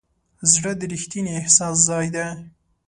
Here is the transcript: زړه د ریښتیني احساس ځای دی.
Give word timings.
زړه 0.51 0.71
د 0.79 0.81
ریښتیني 0.91 1.31
احساس 1.39 1.75
ځای 1.87 2.07
دی. 2.15 2.27